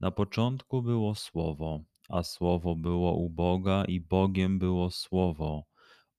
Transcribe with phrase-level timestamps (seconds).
[0.00, 5.64] Na początku było Słowo, a Słowo było u Boga i Bogiem było Słowo.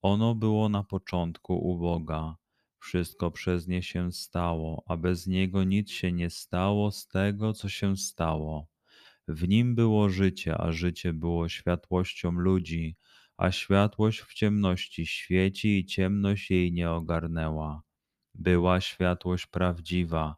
[0.01, 2.35] Ono było na początku u Boga.
[2.79, 7.69] Wszystko przez nie się stało, a bez niego nic się nie stało z tego, co
[7.69, 8.67] się stało.
[9.27, 12.95] W nim było życie, a życie było światłością ludzi,
[13.37, 17.81] a światłość w ciemności świeci i ciemność jej nie ogarnęła.
[18.35, 20.35] Była światłość prawdziwa,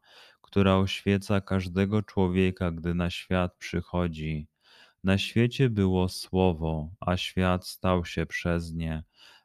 [0.54, 4.48] która oświeca każdego człowieka, gdy na świat przychodzi.
[5.04, 9.04] Na świecie było Słowo, a świat stał się przez nie,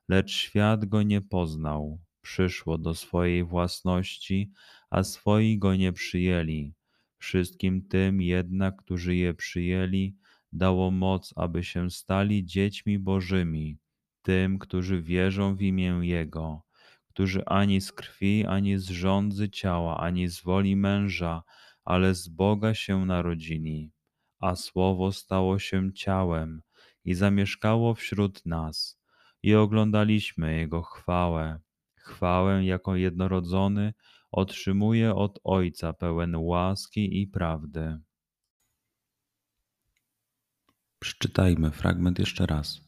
[0.09, 2.01] lecz świat go nie poznał.
[2.21, 4.53] Przyszło do swojej własności,
[4.91, 6.75] a swoi go nie przyjęli.
[7.19, 10.17] Wszystkim tym jednak, którzy je przyjęli,
[10.53, 13.79] dało moc, aby się stali dziećmi Bożymi,
[14.23, 16.68] tym, którzy wierzą w imię Jego
[17.19, 21.43] którzy ani z krwi, ani z rządzy ciała, ani z woli męża,
[21.85, 23.93] ale z Boga się narodzili.
[24.41, 26.63] A Słowo stało się ciałem
[27.05, 29.01] i zamieszkało wśród nas,
[29.43, 31.61] i oglądaliśmy Jego chwałę,
[31.95, 33.95] chwałę jako jednorodzony
[34.31, 37.99] otrzymuje od Ojca pełen łaski i prawdy.
[40.99, 42.88] Przeczytajmy fragment jeszcze raz.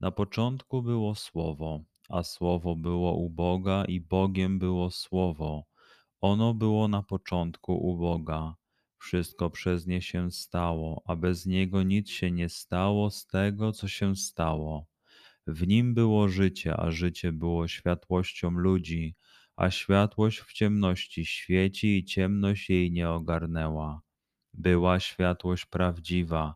[0.00, 5.64] Na początku było Słowo, a Słowo było u Boga i Bogiem było Słowo.
[6.20, 8.54] Ono było na początku u Boga.
[8.98, 13.88] Wszystko przez nie się stało, a bez niego nic się nie stało z tego, co
[13.88, 14.86] się stało.
[15.46, 19.14] W nim było życie, a życie było światłością ludzi,
[19.56, 24.00] a światłość w ciemności świeci i ciemność jej nie ogarnęła.
[24.54, 26.54] Była światłość prawdziwa,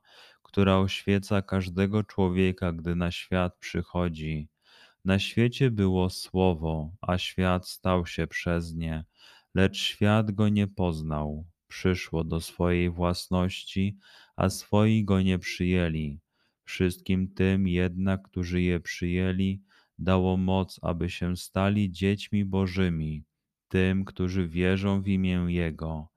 [0.50, 4.48] która oświeca każdego człowieka, gdy na świat przychodzi.
[5.04, 9.04] Na świecie było Słowo, a świat stał się przez nie,
[9.54, 11.46] lecz świat go nie poznał.
[11.68, 13.98] Przyszło do swojej własności,
[14.36, 16.20] a swoi go nie przyjęli.
[16.64, 19.62] Wszystkim tym jednak, którzy je przyjęli,
[19.98, 23.24] dało moc, aby się stali dziećmi Bożymi,
[23.68, 26.09] tym, którzy wierzą w imię Jego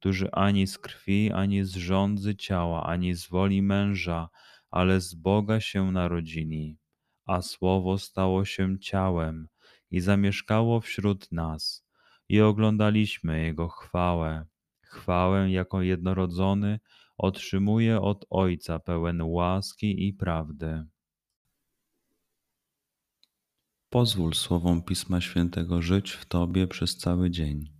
[0.00, 4.28] którzy ani z krwi, ani z rządzy ciała, ani z woli męża,
[4.70, 6.78] ale z Boga się narodzili,
[7.26, 9.48] a Słowo stało się ciałem
[9.90, 11.86] i zamieszkało wśród nas,
[12.28, 14.46] i oglądaliśmy Jego chwałę,
[14.82, 16.80] chwałę jako jednorodzony
[17.18, 20.84] otrzymuje od Ojca pełen łaski i prawdy.
[23.90, 27.79] Pozwól słowom Pisma Świętego żyć w Tobie przez cały dzień